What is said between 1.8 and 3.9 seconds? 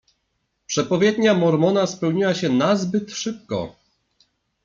spełniła się nazbyt szybko."